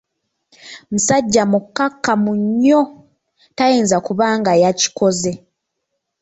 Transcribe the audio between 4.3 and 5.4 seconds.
nga yakikoze.